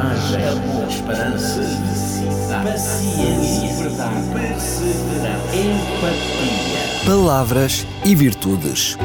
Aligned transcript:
coragem, 0.00 0.48
amor, 0.48 0.88
esperança, 0.88 1.62
felicidade, 1.62 2.70
paciência, 2.70 3.82
verdade, 3.82 4.28
perseverança, 4.32 5.56
empatia. 5.56 7.06
Palavras 7.06 7.86
e 8.04 8.14
Virtudes. 8.14 8.96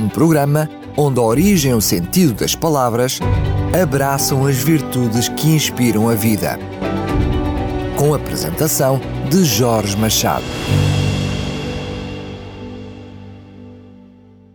Um 0.00 0.08
programa 0.08 0.68
onde 0.96 1.18
a 1.18 1.22
origem 1.22 1.72
e 1.72 1.74
o 1.74 1.80
sentido 1.80 2.34
das 2.34 2.54
palavras 2.54 3.18
abraçam 3.80 4.46
as 4.46 4.56
virtudes 4.56 5.28
que 5.28 5.48
inspiram 5.48 6.08
a 6.08 6.14
vida. 6.14 6.56
Com 7.96 8.14
a 8.14 8.16
apresentação 8.16 9.00
de 9.28 9.44
Jorge 9.44 9.96
Machado. 9.96 10.44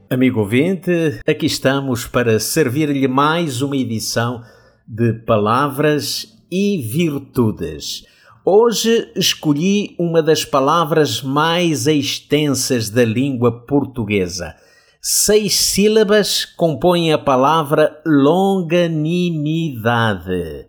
Amigo 0.10 0.42
ouvinte, 0.42 1.20
aqui 1.28 1.48
estamos 1.48 2.06
para 2.06 2.40
servir-lhe 2.40 3.08
mais 3.08 3.62
uma 3.62 3.76
edição 3.76 4.44
de 4.88 5.14
Palavras 5.14 6.38
e 6.52 6.78
Virtudes. 6.78 8.05
Hoje 8.46 9.10
escolhi 9.16 9.96
uma 9.98 10.22
das 10.22 10.44
palavras 10.44 11.22
mais 11.22 11.88
extensas 11.88 12.90
da 12.90 13.05
língua 13.05 13.66
portuguesa. 13.66 14.54
Seis 15.02 15.55
sílabas 15.55 16.44
compõem 16.44 17.14
a 17.14 17.18
palavra 17.18 18.02
longanimidade. 18.05 20.68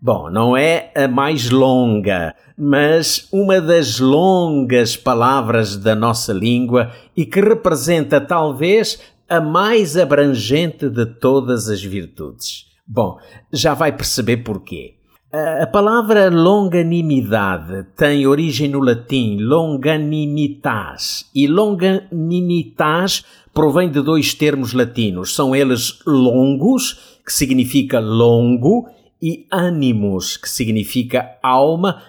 Bom, 0.00 0.30
não 0.30 0.54
é 0.54 0.92
a 0.94 1.08
mais 1.08 1.48
longa, 1.48 2.34
mas 2.58 3.26
uma 3.32 3.58
das 3.60 3.98
longas 3.98 4.96
palavras 4.96 5.78
da 5.78 5.94
nossa 5.94 6.30
língua 6.32 6.92
e 7.16 7.24
que 7.24 7.40
representa 7.40 8.20
talvez 8.20 9.00
a 9.26 9.40
mais 9.40 9.96
abrangente 9.96 10.90
de 10.90 11.06
todas 11.06 11.70
as 11.70 11.82
virtudes. 11.82 12.73
Bom, 12.86 13.18
já 13.52 13.74
vai 13.74 13.92
perceber 13.92 14.38
porquê. 14.38 14.94
A 15.60 15.66
palavra 15.66 16.30
longanimidade 16.30 17.88
tem 17.96 18.24
origem 18.24 18.68
no 18.68 18.78
latim 18.78 19.38
longanimitas 19.40 21.28
e 21.34 21.48
longanimitas 21.48 23.24
provém 23.52 23.90
de 23.90 24.00
dois 24.00 24.32
termos 24.32 24.72
latinos. 24.72 25.34
São 25.34 25.56
eles 25.56 25.98
longos, 26.06 27.18
que 27.26 27.32
significa 27.32 27.98
longo, 27.98 28.86
e 29.20 29.46
animus, 29.50 30.36
que 30.36 30.48
significa 30.48 31.38
alma, 31.42 32.02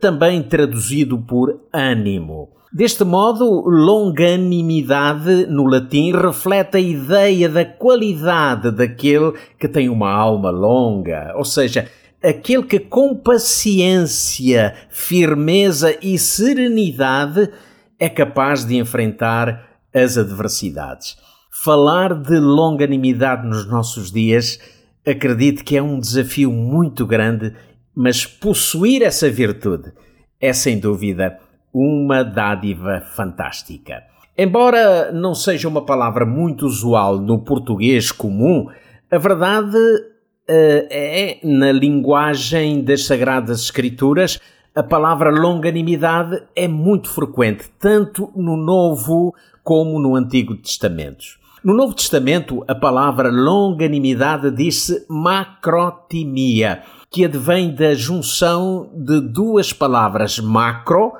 também 0.00 0.42
traduzido 0.42 1.18
por 1.18 1.60
ânimo. 1.72 2.50
Deste 2.72 3.02
modo, 3.02 3.62
longanimidade 3.68 5.46
no 5.46 5.66
latim 5.66 6.12
reflete 6.12 6.76
a 6.76 6.80
ideia 6.80 7.48
da 7.48 7.64
qualidade 7.64 8.70
daquele 8.70 9.32
que 9.58 9.66
tem 9.66 9.88
uma 9.88 10.10
alma 10.10 10.50
longa, 10.50 11.32
ou 11.36 11.44
seja, 11.44 11.88
aquele 12.22 12.62
que 12.62 12.78
com 12.78 13.16
paciência, 13.16 14.74
firmeza 14.88 15.96
e 16.00 16.16
serenidade 16.16 17.50
é 17.98 18.08
capaz 18.08 18.64
de 18.64 18.76
enfrentar 18.76 19.68
as 19.92 20.16
adversidades. 20.16 21.16
Falar 21.64 22.14
de 22.14 22.38
longanimidade 22.38 23.46
nos 23.46 23.66
nossos 23.66 24.12
dias 24.12 24.60
acredito 25.04 25.64
que 25.64 25.76
é 25.76 25.82
um 25.82 25.98
desafio 25.98 26.52
muito 26.52 27.06
grande, 27.06 27.52
mas 27.94 28.26
possuir 28.26 29.02
essa 29.02 29.28
virtude 29.30 29.92
é 30.40 30.52
sem 30.52 30.78
dúvida 30.78 31.38
uma 31.72 32.22
dádiva 32.22 33.02
fantástica. 33.14 34.02
Embora 34.36 35.12
não 35.12 35.34
seja 35.34 35.68
uma 35.68 35.84
palavra 35.84 36.24
muito 36.24 36.64
usual 36.64 37.18
no 37.18 37.40
português 37.40 38.10
comum, 38.10 38.68
a 39.10 39.18
verdade 39.18 39.76
uh, 39.76 40.86
é, 40.90 41.38
na 41.42 41.70
linguagem 41.72 42.82
das 42.82 43.04
Sagradas 43.04 43.60
Escrituras, 43.60 44.40
a 44.74 44.82
palavra 44.82 45.30
longanimidade 45.30 46.42
é 46.54 46.68
muito 46.68 47.10
frequente, 47.10 47.68
tanto 47.78 48.32
no 48.36 48.56
Novo 48.56 49.34
como 49.62 49.98
no 49.98 50.14
Antigo 50.14 50.56
Testamento. 50.56 51.40
No 51.62 51.74
Novo 51.74 51.92
Testamento, 51.92 52.64
a 52.66 52.74
palavra 52.74 53.30
longanimidade 53.30 54.50
diz-se 54.50 55.04
macrotimia, 55.08 56.82
que 57.10 57.24
advém 57.24 57.74
da 57.74 57.92
junção 57.92 58.88
de 58.94 59.20
duas 59.20 59.72
palavras 59.72 60.38
macro, 60.38 61.12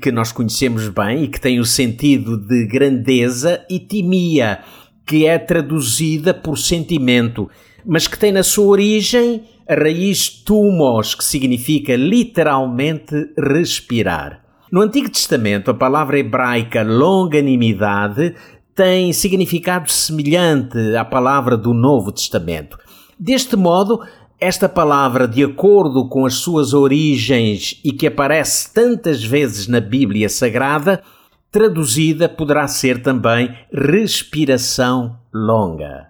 que 0.00 0.12
nós 0.12 0.30
conhecemos 0.30 0.88
bem 0.88 1.24
e 1.24 1.28
que 1.28 1.40
tem 1.40 1.58
o 1.58 1.64
sentido 1.64 2.36
de 2.36 2.64
grandeza, 2.66 3.64
e 3.68 3.80
timia, 3.80 4.60
que 5.04 5.26
é 5.26 5.36
traduzida 5.36 6.32
por 6.32 6.56
sentimento, 6.56 7.50
mas 7.84 8.06
que 8.06 8.18
tem 8.18 8.30
na 8.30 8.44
sua 8.44 8.66
origem 8.66 9.44
a 9.68 9.74
raiz 9.74 10.28
tumos, 10.28 11.14
que 11.16 11.24
significa 11.24 11.96
literalmente 11.96 13.14
respirar. 13.36 14.44
No 14.70 14.80
Antigo 14.80 15.10
Testamento, 15.10 15.72
a 15.72 15.74
palavra 15.74 16.20
hebraica 16.20 16.84
longanimidade 16.84 18.34
tem 18.74 19.12
significado 19.12 19.90
semelhante 19.90 20.94
à 20.96 21.04
palavra 21.04 21.56
do 21.56 21.72
Novo 21.72 22.12
Testamento. 22.12 22.78
Deste 23.18 23.56
modo, 23.56 24.00
esta 24.38 24.68
palavra, 24.68 25.26
de 25.26 25.42
acordo 25.42 26.08
com 26.08 26.26
as 26.26 26.34
suas 26.34 26.74
origens 26.74 27.80
e 27.82 27.92
que 27.92 28.06
aparece 28.06 28.72
tantas 28.72 29.24
vezes 29.24 29.66
na 29.66 29.80
Bíblia 29.80 30.28
Sagrada, 30.28 31.02
traduzida 31.50 32.28
poderá 32.28 32.68
ser 32.68 33.00
também 33.00 33.56
respiração 33.72 35.18
longa. 35.32 36.08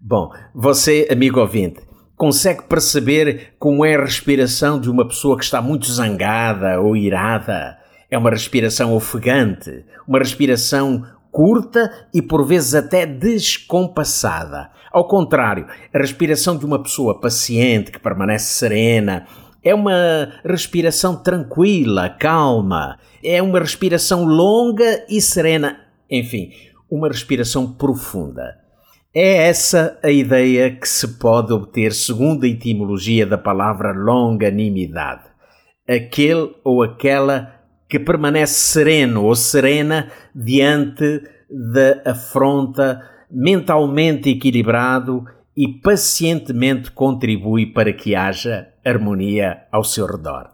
Bom, 0.00 0.32
você, 0.52 1.06
amigo 1.08 1.38
ouvinte, 1.38 1.80
consegue 2.16 2.64
perceber 2.64 3.54
como 3.60 3.84
é 3.84 3.94
a 3.94 4.00
respiração 4.00 4.80
de 4.80 4.90
uma 4.90 5.06
pessoa 5.06 5.38
que 5.38 5.44
está 5.44 5.62
muito 5.62 5.90
zangada 5.90 6.80
ou 6.80 6.96
irada? 6.96 7.78
É 8.10 8.18
uma 8.18 8.30
respiração 8.30 8.92
ofegante, 8.92 9.84
uma 10.06 10.18
respiração 10.18 11.06
curta 11.32 12.06
e 12.12 12.20
por 12.20 12.46
vezes 12.46 12.74
até 12.74 13.06
descompassada. 13.06 14.70
Ao 14.92 15.08
contrário, 15.08 15.66
a 15.92 15.98
respiração 15.98 16.56
de 16.56 16.66
uma 16.66 16.80
pessoa 16.80 17.18
paciente 17.18 17.90
que 17.90 17.98
permanece 17.98 18.52
serena 18.52 19.26
é 19.64 19.74
uma 19.74 20.30
respiração 20.44 21.16
tranquila, 21.16 22.10
calma, 22.10 22.98
é 23.24 23.40
uma 23.42 23.58
respiração 23.58 24.24
longa 24.24 25.04
e 25.08 25.20
serena, 25.20 25.80
enfim, 26.10 26.50
uma 26.90 27.08
respiração 27.08 27.72
profunda. 27.72 28.58
É 29.14 29.48
essa 29.48 29.98
a 30.02 30.10
ideia 30.10 30.70
que 30.70 30.88
se 30.88 31.18
pode 31.18 31.52
obter 31.52 31.92
segundo 31.92 32.44
a 32.44 32.48
etimologia 32.48 33.26
da 33.26 33.38
palavra 33.38 33.92
longanimidade. 33.92 35.24
Aquele 35.88 36.54
ou 36.64 36.82
aquela 36.82 37.61
que 37.92 38.00
permanece 38.00 38.54
sereno 38.54 39.24
ou 39.24 39.34
serena 39.34 40.10
diante 40.34 41.24
da 41.50 42.10
afronta, 42.10 43.06
mentalmente 43.30 44.30
equilibrado 44.30 45.26
e 45.54 45.68
pacientemente 45.68 46.90
contribui 46.90 47.66
para 47.66 47.92
que 47.92 48.14
haja 48.14 48.68
harmonia 48.82 49.64
ao 49.70 49.84
seu 49.84 50.06
redor. 50.06 50.48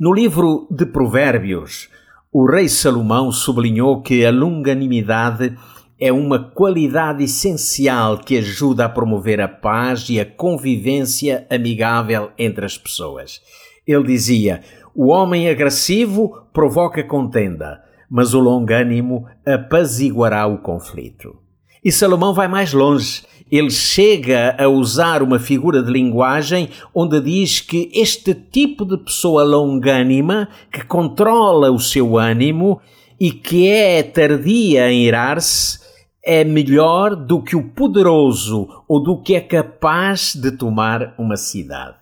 No 0.00 0.10
livro 0.10 0.66
de 0.70 0.86
Provérbios, 0.86 1.90
o 2.32 2.50
rei 2.50 2.66
Salomão 2.66 3.30
sublinhou 3.30 4.00
que 4.00 4.24
a 4.24 4.30
longanimidade 4.30 5.54
é 6.00 6.10
uma 6.10 6.50
qualidade 6.50 7.24
essencial 7.24 8.16
que 8.16 8.38
ajuda 8.38 8.86
a 8.86 8.88
promover 8.88 9.38
a 9.38 9.48
paz 9.48 10.08
e 10.08 10.18
a 10.18 10.24
convivência 10.24 11.46
amigável 11.50 12.30
entre 12.38 12.64
as 12.64 12.78
pessoas. 12.78 13.42
Ele 13.86 14.04
dizia: 14.04 14.62
o 14.94 15.08
homem 15.08 15.48
agressivo 15.48 16.46
provoca 16.52 17.02
contenda, 17.02 17.82
mas 18.08 18.32
o 18.32 18.40
longânimo 18.40 19.26
apaziguará 19.44 20.46
o 20.46 20.58
conflito. 20.58 21.36
E 21.84 21.90
Salomão 21.90 22.32
vai 22.32 22.48
mais 22.48 22.72
longe. 22.72 23.24
Ele 23.50 23.70
chega 23.70 24.56
a 24.58 24.68
usar 24.68 25.22
uma 25.22 25.38
figura 25.38 25.82
de 25.82 25.92
linguagem 25.92 26.70
onde 26.94 27.20
diz 27.20 27.60
que 27.60 27.90
este 27.92 28.34
tipo 28.34 28.86
de 28.86 28.96
pessoa 28.96 29.42
longânima, 29.44 30.48
que 30.72 30.84
controla 30.84 31.70
o 31.70 31.78
seu 31.78 32.16
ânimo 32.16 32.80
e 33.20 33.30
que 33.30 33.68
é 33.68 34.02
tardia 34.02 34.90
em 34.90 35.04
irar-se, 35.04 35.78
é 36.24 36.42
melhor 36.42 37.14
do 37.14 37.42
que 37.42 37.54
o 37.54 37.70
poderoso 37.70 38.66
ou 38.88 39.02
do 39.02 39.20
que 39.20 39.34
é 39.34 39.40
capaz 39.40 40.34
de 40.34 40.52
tomar 40.52 41.14
uma 41.18 41.36
cidade. 41.36 41.98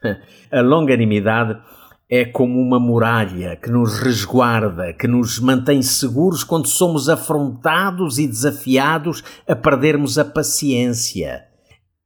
A 0.52 0.60
longanimidade 0.60 1.58
é 2.08 2.24
como 2.24 2.60
uma 2.60 2.78
muralha 2.78 3.56
que 3.56 3.68
nos 3.68 3.98
resguarda, 3.98 4.92
que 4.92 5.08
nos 5.08 5.40
mantém 5.40 5.82
seguros 5.82 6.44
quando 6.44 6.68
somos 6.68 7.08
afrontados 7.08 8.18
e 8.18 8.26
desafiados 8.26 9.24
a 9.48 9.56
perdermos 9.56 10.16
a 10.16 10.24
paciência. 10.24 11.44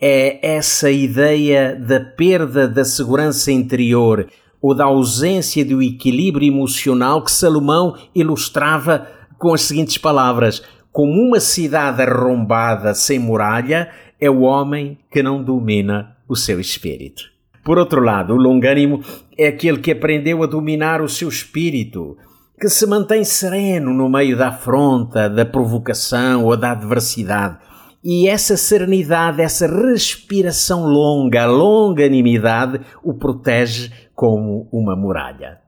É 0.01 0.55
essa 0.57 0.91
ideia 0.91 1.77
da 1.77 2.01
perda 2.01 2.67
da 2.67 2.85
segurança 2.85 3.53
interior 3.53 4.27
ou 4.61 4.75
da 4.75 4.85
ausência 4.85 5.65
do 5.65 5.83
equilíbrio 5.83 6.49
emocional 6.49 7.23
que 7.23 7.31
Salomão 7.31 7.95
ilustrava 8.15 9.07
com 9.39 9.53
as 9.53 9.61
seguintes 9.63 9.99
palavras: 9.99 10.63
Como 10.91 11.13
uma 11.13 11.41
cidade 11.41 12.01
arrombada 12.01 12.95
sem 12.95 13.19
muralha 13.19 13.91
é 14.19 14.31
o 14.31 14.41
homem 14.41 14.99
que 15.11 15.23
não 15.23 15.45
domina 15.45 16.17
o 16.27 16.35
seu 16.35 16.59
espírito. 16.59 17.40
Por 17.71 17.79
outro 17.79 18.03
lado, 18.03 18.35
o 18.35 18.37
longânimo 18.37 19.01
é 19.39 19.47
aquele 19.47 19.79
que 19.79 19.93
aprendeu 19.93 20.43
a 20.43 20.47
dominar 20.47 21.01
o 21.01 21.09
seu 21.09 21.29
espírito, 21.29 22.17
que 22.61 22.69
se 22.69 22.85
mantém 22.85 23.23
sereno 23.23 23.95
no 23.95 24.09
meio 24.09 24.37
da 24.37 24.49
afronta, 24.49 25.31
da 25.31 25.47
provocação 25.47 26.47
ou 26.47 26.57
da 26.57 26.73
adversidade. 26.73 27.59
E 28.03 28.29
essa 28.29 28.57
serenidade, 28.57 29.41
essa 29.41 29.69
respiração 29.69 30.85
longa, 30.85 31.45
a 31.45 31.47
longanimidade, 31.47 32.81
o 33.05 33.15
protege 33.15 33.93
como 34.17 34.69
uma 34.73 34.97
muralha. 34.97 35.61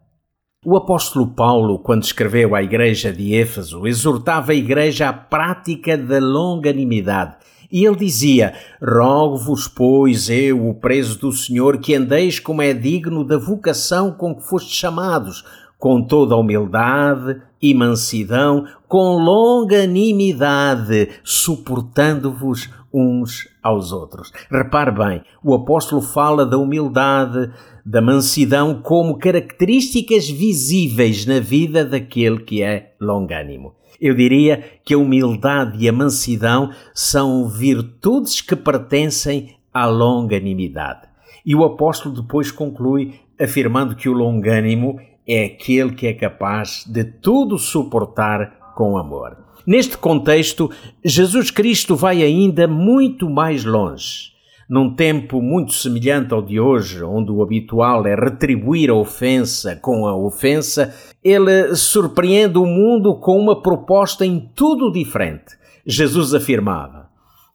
O 0.66 0.76
apóstolo 0.76 1.28
Paulo, 1.28 1.78
quando 1.78 2.02
escreveu 2.02 2.56
à 2.56 2.64
igreja 2.64 3.12
de 3.12 3.32
Éfeso, 3.32 3.86
exortava 3.86 4.50
a 4.50 4.56
igreja 4.56 5.08
à 5.08 5.12
prática 5.12 5.96
da 5.96 6.18
longanimidade. 6.18 7.36
E 7.72 7.86
ele 7.86 7.96
dizia: 7.96 8.52
Rogo-vos, 8.82 9.66
pois, 9.66 10.28
eu, 10.28 10.68
o 10.68 10.74
preso 10.74 11.18
do 11.18 11.32
Senhor, 11.32 11.78
que 11.78 11.94
andeis 11.94 12.38
como 12.38 12.60
é 12.60 12.74
digno 12.74 13.24
da 13.24 13.38
vocação 13.38 14.12
com 14.12 14.34
que 14.34 14.46
fostes 14.46 14.74
chamados, 14.74 15.42
com 15.82 16.00
toda 16.00 16.36
humildade 16.36 17.42
e 17.60 17.74
mansidão, 17.74 18.64
com 18.86 19.16
longanimidade, 19.16 21.08
suportando-vos 21.24 22.70
uns 22.94 23.48
aos 23.60 23.90
outros. 23.90 24.30
Repare 24.48 24.92
bem, 24.92 25.24
o 25.42 25.52
apóstolo 25.52 26.00
fala 26.00 26.46
da 26.46 26.56
humildade, 26.56 27.50
da 27.84 28.00
mansidão 28.00 28.80
como 28.80 29.18
características 29.18 30.30
visíveis 30.30 31.26
na 31.26 31.40
vida 31.40 31.84
daquele 31.84 32.38
que 32.38 32.62
é 32.62 32.92
longânimo. 33.00 33.74
Eu 34.00 34.14
diria 34.14 34.62
que 34.84 34.94
a 34.94 34.98
humildade 34.98 35.84
e 35.84 35.88
a 35.88 35.92
mansidão 35.92 36.70
são 36.94 37.48
virtudes 37.48 38.40
que 38.40 38.54
pertencem 38.54 39.56
à 39.74 39.84
longanimidade. 39.86 41.08
E 41.44 41.56
o 41.56 41.64
apóstolo 41.64 42.22
depois 42.22 42.52
conclui 42.52 43.14
afirmando 43.36 43.96
que 43.96 44.08
o 44.08 44.12
longânimo 44.12 45.00
é 45.26 45.44
aquele 45.44 45.92
que 45.92 46.06
é 46.06 46.12
capaz 46.12 46.84
de 46.86 47.04
tudo 47.04 47.58
suportar 47.58 48.72
com 48.74 48.96
amor. 48.96 49.36
Neste 49.66 49.96
contexto, 49.96 50.70
Jesus 51.04 51.50
Cristo 51.50 51.94
vai 51.94 52.22
ainda 52.22 52.66
muito 52.66 53.30
mais 53.30 53.64
longe 53.64 54.32
num 54.72 54.88
tempo 54.88 55.42
muito 55.42 55.74
semelhante 55.74 56.32
ao 56.32 56.40
de 56.40 56.58
hoje, 56.58 57.02
onde 57.02 57.30
o 57.30 57.42
habitual 57.42 58.06
é 58.06 58.14
retribuir 58.14 58.88
a 58.88 58.94
ofensa 58.94 59.76
com 59.76 60.06
a 60.06 60.16
ofensa, 60.16 60.94
ele 61.22 61.74
surpreende 61.74 62.56
o 62.56 62.64
mundo 62.64 63.14
com 63.16 63.38
uma 63.38 63.60
proposta 63.60 64.24
em 64.24 64.50
tudo 64.54 64.90
diferente. 64.90 65.58
Jesus 65.84 66.32
afirmava: 66.32 67.10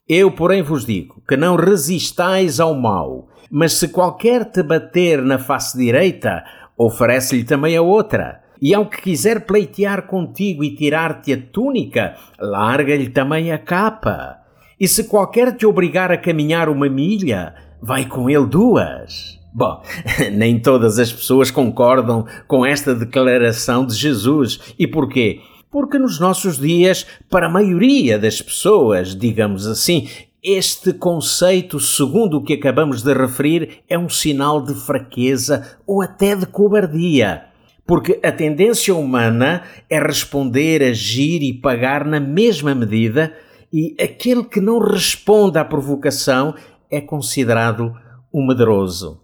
Eu, 0.07 0.31
porém, 0.31 0.61
vos 0.61 0.85
digo 0.85 1.19
que 1.27 1.35
não 1.35 1.55
resistais 1.55 2.59
ao 2.59 2.75
mal, 2.75 3.27
mas 3.49 3.73
se 3.73 3.87
qualquer 3.87 4.45
te 4.45 4.61
bater 4.61 5.19
na 5.23 5.39
face 5.39 5.75
direita, 5.75 6.43
oferece-lhe 6.77 7.43
também 7.43 7.75
a 7.75 7.81
outra. 7.81 8.41
E 8.61 8.73
ao 8.73 8.85
que 8.85 9.01
quiser 9.01 9.45
pleitear 9.45 10.07
contigo 10.07 10.63
e 10.63 10.75
tirar-te 10.75 11.33
a 11.33 11.37
túnica, 11.37 12.15
larga-lhe 12.39 13.09
também 13.09 13.51
a 13.51 13.57
capa. 13.57 14.37
E 14.79 14.87
se 14.87 15.05
qualquer 15.05 15.55
te 15.55 15.65
obrigar 15.65 16.11
a 16.11 16.17
caminhar 16.17 16.69
uma 16.69 16.89
milha, 16.89 17.53
vai 17.81 18.05
com 18.05 18.29
ele 18.29 18.45
duas. 18.45 19.39
Bom, 19.53 19.81
nem 20.33 20.59
todas 20.59 20.99
as 20.99 21.11
pessoas 21.11 21.49
concordam 21.49 22.25
com 22.47 22.65
esta 22.65 22.93
declaração 22.93 23.85
de 23.85 23.95
Jesus. 23.95 24.59
E 24.77 24.87
porquê? 24.87 25.41
Porque 25.71 25.97
nos 25.97 26.19
nossos 26.19 26.57
dias, 26.57 27.05
para 27.29 27.47
a 27.47 27.51
maioria 27.51 28.17
das 28.17 28.41
pessoas, 28.41 29.15
digamos 29.15 29.67
assim, 29.67 30.07
este 30.49 30.93
conceito, 30.93 31.77
segundo 31.77 32.37
o 32.37 32.43
que 32.43 32.53
acabamos 32.53 33.03
de 33.03 33.13
referir, 33.13 33.83
é 33.89 33.99
um 33.99 34.07
sinal 34.07 34.61
de 34.61 34.73
fraqueza 34.73 35.77
ou 35.85 36.01
até 36.01 36.37
de 36.37 36.45
cobardia. 36.45 37.43
Porque 37.85 38.17
a 38.23 38.31
tendência 38.31 38.95
humana 38.95 39.63
é 39.89 39.99
responder, 39.99 40.81
agir 40.81 41.43
e 41.43 41.53
pagar 41.53 42.05
na 42.05 42.19
mesma 42.21 42.73
medida 42.73 43.33
e 43.73 43.93
aquele 44.01 44.45
que 44.45 44.61
não 44.61 44.79
responde 44.79 45.59
à 45.59 45.65
provocação 45.65 46.55
é 46.89 47.01
considerado 47.01 47.93
um 48.33 48.47
medroso. 48.47 49.21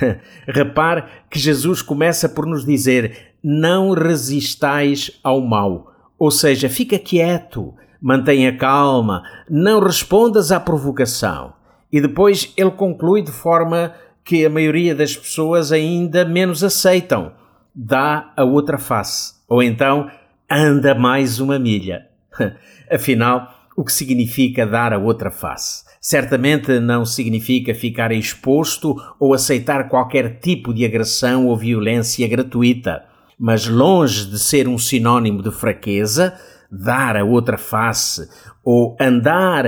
Repare 0.48 1.04
que 1.30 1.38
Jesus 1.38 1.80
começa 1.80 2.28
por 2.28 2.44
nos 2.44 2.64
dizer: 2.64 3.34
não 3.40 3.92
resistais 3.92 5.12
ao 5.22 5.40
mal, 5.40 5.92
ou 6.18 6.32
seja, 6.32 6.68
fica 6.68 6.98
quieto, 6.98 7.72
mantenha 8.00 8.56
calma, 8.56 9.22
não 9.48 9.80
respondas 9.80 10.52
à 10.52 10.60
provocação. 10.60 11.52
E 11.92 12.00
depois 12.00 12.52
ele 12.56 12.70
conclui 12.70 13.22
de 13.22 13.32
forma 13.32 13.94
que 14.24 14.44
a 14.44 14.50
maioria 14.50 14.94
das 14.94 15.16
pessoas 15.16 15.72
ainda 15.72 16.24
menos 16.24 16.64
aceitam: 16.64 17.32
dá 17.74 18.32
a 18.36 18.44
outra 18.44 18.78
face, 18.78 19.34
ou 19.48 19.62
então 19.62 20.10
anda 20.50 20.94
mais 20.94 21.40
uma 21.40 21.58
milha. 21.58 22.06
Afinal, 22.90 23.52
o 23.76 23.84
que 23.84 23.92
significa 23.92 24.66
dar 24.66 24.92
a 24.92 24.98
outra 24.98 25.30
face. 25.30 25.84
Certamente 26.00 26.78
não 26.80 27.04
significa 27.04 27.74
ficar 27.74 28.12
exposto 28.12 28.96
ou 29.18 29.34
aceitar 29.34 29.88
qualquer 29.88 30.38
tipo 30.38 30.72
de 30.72 30.84
agressão 30.84 31.46
ou 31.46 31.56
violência 31.56 32.26
gratuita, 32.28 33.04
mas 33.38 33.66
longe 33.66 34.26
de 34.26 34.38
ser 34.38 34.68
um 34.68 34.78
sinônimo 34.78 35.42
de 35.42 35.50
fraqueza, 35.50 36.38
dar 36.70 37.16
a 37.16 37.24
outra 37.24 37.56
face 37.56 38.28
ou 38.64 38.96
andar 39.00 39.66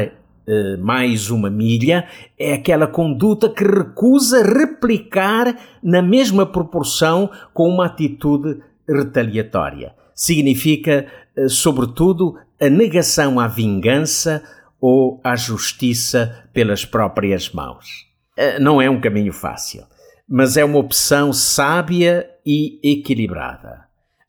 eh, 0.50 0.76
mais 0.78 1.30
uma 1.30 1.50
milha 1.50 2.06
é 2.38 2.54
aquela 2.54 2.86
conduta 2.86 3.50
que 3.50 3.62
recusa 3.62 4.42
replicar 4.42 5.54
na 5.82 6.00
mesma 6.00 6.46
proporção 6.46 7.30
com 7.52 7.68
uma 7.68 7.84
atitude 7.84 8.58
retaliatória. 8.88 9.92
Significa, 10.14 11.06
eh, 11.36 11.48
sobretudo, 11.48 12.36
a 12.58 12.70
negação 12.70 13.38
à 13.38 13.46
vingança 13.46 14.42
ou 14.80 15.20
à 15.22 15.36
justiça 15.36 16.48
pelas 16.54 16.82
próprias 16.82 17.52
mãos. 17.52 18.06
Eh, 18.34 18.58
não 18.58 18.80
é 18.80 18.88
um 18.88 19.02
caminho 19.02 19.34
fácil, 19.34 19.84
mas 20.26 20.56
é 20.56 20.64
uma 20.64 20.78
opção 20.78 21.30
sábia 21.30 22.26
e 22.46 22.80
equilibrada. 22.82 23.84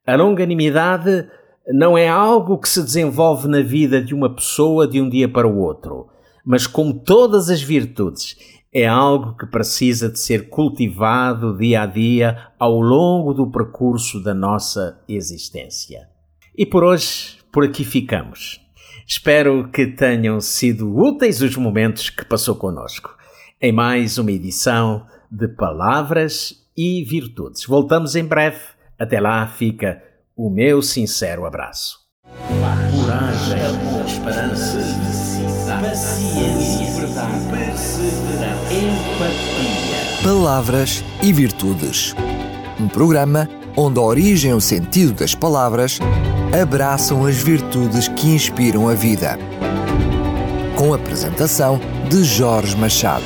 A 0.06 0.18
longanimidade 0.18 1.30
não 1.68 1.98
é 1.98 2.08
algo 2.08 2.58
que 2.58 2.70
se 2.70 2.82
desenvolve 2.82 3.48
na 3.48 3.62
vida 3.62 4.02
de 4.02 4.14
uma 4.14 4.34
pessoa 4.34 4.88
de 4.88 5.02
um 5.02 5.10
dia 5.10 5.30
para 5.30 5.48
o 5.48 5.58
outro, 5.60 6.08
mas 6.46 6.66
como 6.66 6.94
todas 6.94 7.50
as 7.50 7.62
virtudes, 7.62 8.36
é 8.72 8.88
algo 8.88 9.36
que 9.36 9.46
precisa 9.48 10.10
de 10.10 10.20
ser 10.20 10.50
cultivado 10.50 11.58
dia 11.58 11.82
a 11.82 11.86
dia 11.86 12.48
ao 12.60 12.80
longo 12.80 13.34
do 13.34 13.50
percurso 13.50 14.22
da 14.22 14.34
nossa 14.34 15.00
existência. 15.08 16.08
E 16.56 16.66
por 16.66 16.84
hoje 16.84 17.40
por 17.52 17.64
aqui 17.64 17.84
ficamos. 17.84 18.62
Espero 19.08 19.70
que 19.72 19.88
tenham 19.88 20.40
sido 20.40 20.96
úteis 20.96 21.42
os 21.42 21.56
momentos 21.56 22.12
que 22.12 22.24
passou 22.24 22.56
conosco 22.56 23.18
em 23.60 23.72
mais 23.72 24.18
uma 24.18 24.32
edição 24.32 25.06
de 25.32 25.48
Palavras 25.48 26.66
e 26.78 27.04
Virtudes. 27.04 27.66
Voltamos 27.66 28.16
em 28.16 28.24
breve. 28.24 28.60
Até 28.98 29.20
lá 29.20 29.48
fica 29.48 30.02
o 30.40 30.50
meu 30.50 30.82
sincero 30.82 31.46
abraço. 31.46 32.00
Coragem, 32.48 33.58
esperança, 34.08 34.80
paciência, 35.82 37.02
verdade, 37.02 37.46
perseverança, 37.52 38.74
empatia. 38.74 40.24
Palavras 40.24 41.04
e 41.22 41.34
Virtudes. 41.34 42.16
Um 42.80 42.88
programa 42.88 43.50
onde 43.76 44.00
a 44.00 44.02
origem 44.02 44.52
e 44.52 44.54
o 44.54 44.62
sentido 44.62 45.12
das 45.12 45.36
palavras 45.36 46.00
abraçam 46.58 47.26
as 47.26 47.36
virtudes 47.36 48.08
que 48.08 48.28
inspiram 48.28 48.88
a 48.88 48.94
vida. 48.94 49.38
Com 50.78 50.94
a 50.94 50.96
apresentação 50.96 51.82
de 52.10 52.24
Jorge 52.24 52.78
Machado. 52.78 53.26